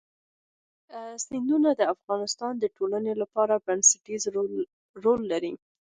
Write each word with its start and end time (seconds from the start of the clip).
سیندونه 1.25 1.69
د 1.79 1.81
افغانستان 1.93 2.53
د 2.59 2.65
ټولنې 2.77 3.13
لپاره 3.21 3.63
بنسټيز 3.65 4.23
رول 5.03 5.21
لري. 5.31 5.53